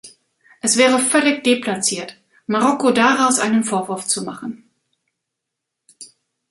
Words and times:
Es 0.61 0.77
wäre 0.77 0.97
völlig 0.97 1.43
deplaziert, 1.43 2.17
Marokko 2.47 2.89
daraus 2.89 3.37
einen 3.37 3.63
Vorwurf 3.63 4.07
zu 4.07 4.23
machen. 4.23 4.67